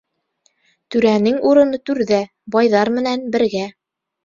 Түрәнсң 0.95 1.37
урыны 1.51 1.79
түрҙә, 1.91 2.23
байҙар 2.59 2.93
менән 2.99 3.25
бергә. 3.39 3.65